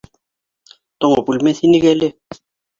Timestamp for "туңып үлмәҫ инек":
1.05-1.89